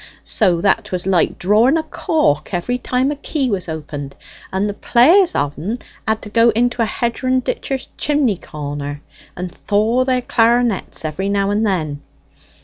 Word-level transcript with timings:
so 0.23 0.59
that 0.61 0.83
'twas 0.85 1.05
like 1.05 1.37
drawing 1.37 1.77
a 1.77 1.83
cork 1.83 2.55
every 2.55 2.79
time 2.79 3.11
a 3.11 3.15
key 3.17 3.51
was 3.51 3.69
opened; 3.69 4.15
and 4.51 4.67
the 4.67 4.73
players 4.73 5.35
o' 5.35 5.53
'em 5.55 5.77
had 6.07 6.23
to 6.23 6.27
go 6.29 6.49
into 6.55 6.81
a 6.81 6.85
hedger 6.85 7.27
and 7.27 7.43
ditcher's 7.43 7.87
chimley 7.99 8.35
corner, 8.37 8.99
and 9.37 9.51
thaw 9.51 10.03
their 10.03 10.23
clar'nets 10.23 11.05
every 11.05 11.29
now 11.29 11.51
and 11.51 11.67
then. 11.67 12.01